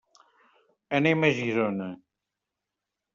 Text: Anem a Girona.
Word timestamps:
Anem 0.99 1.27
a 1.27 1.31
Girona. 1.41 1.91